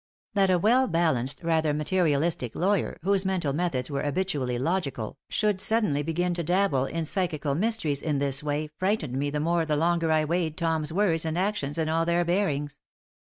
That 0.33 0.49
a 0.49 0.57
well 0.57 0.87
balanced, 0.87 1.43
rather 1.43 1.75
materialistic 1.75 2.55
lawyer, 2.55 2.97
whose 3.03 3.23
mental 3.23 3.53
methods 3.53 3.87
were 3.87 4.01
habitually 4.01 4.57
logical, 4.57 5.19
should 5.29 5.61
suddenly 5.61 6.01
begin 6.01 6.33
to 6.33 6.43
dabble 6.43 6.85
in 6.85 7.05
psychical 7.05 7.53
mysteries 7.53 8.01
in 8.01 8.17
this 8.17 8.41
way 8.41 8.71
frightened 8.79 9.15
me 9.15 9.29
the 9.29 9.39
more 9.39 9.63
the 9.63 9.75
longer 9.75 10.11
I 10.11 10.25
weighed 10.25 10.57
Tom's 10.57 10.91
words 10.91 11.23
and 11.23 11.37
actions 11.37 11.77
in 11.77 11.87
all 11.87 12.07
their 12.07 12.25
bearings. 12.25 12.79